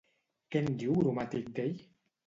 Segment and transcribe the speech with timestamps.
[0.55, 1.81] Què en diu Gromàtic d'ell?